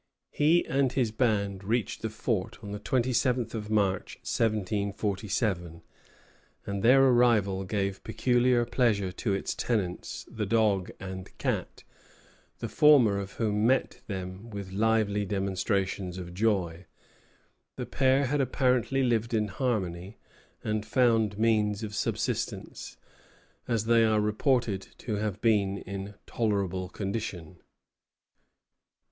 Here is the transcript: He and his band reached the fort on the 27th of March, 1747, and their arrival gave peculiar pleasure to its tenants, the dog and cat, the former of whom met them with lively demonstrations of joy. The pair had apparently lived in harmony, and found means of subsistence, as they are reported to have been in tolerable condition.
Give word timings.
He 0.31 0.65
and 0.65 0.91
his 0.91 1.11
band 1.11 1.63
reached 1.63 2.01
the 2.01 2.09
fort 2.09 2.63
on 2.63 2.71
the 2.71 2.79
27th 2.79 3.53
of 3.53 3.69
March, 3.69 4.15
1747, 4.23 5.83
and 6.65 6.81
their 6.81 7.03
arrival 7.05 7.63
gave 7.65 8.03
peculiar 8.03 8.65
pleasure 8.65 9.11
to 9.11 9.33
its 9.35 9.53
tenants, 9.53 10.25
the 10.27 10.47
dog 10.47 10.89
and 10.99 11.37
cat, 11.37 11.83
the 12.57 12.67
former 12.67 13.19
of 13.19 13.33
whom 13.33 13.67
met 13.67 14.01
them 14.07 14.49
with 14.49 14.71
lively 14.71 15.23
demonstrations 15.23 16.17
of 16.17 16.33
joy. 16.33 16.87
The 17.75 17.85
pair 17.85 18.25
had 18.25 18.41
apparently 18.41 19.03
lived 19.03 19.35
in 19.35 19.49
harmony, 19.49 20.17
and 20.63 20.83
found 20.83 21.37
means 21.37 21.83
of 21.83 21.93
subsistence, 21.93 22.97
as 23.67 23.85
they 23.85 24.03
are 24.03 24.19
reported 24.19 24.81
to 24.97 25.17
have 25.17 25.41
been 25.41 25.77
in 25.77 26.15
tolerable 26.25 26.89
condition. 26.89 27.61